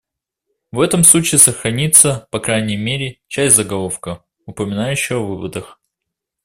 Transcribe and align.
В 0.71 0.81
этом 0.81 1.03
случае 1.03 1.37
сохранится, 1.37 2.27
по 2.31 2.39
крайней 2.39 2.75
мере, 2.75 3.19
часть 3.27 3.55
заголовка, 3.55 4.25
упоминающая 4.47 5.17
о 5.17 5.23
выводах. 5.27 5.79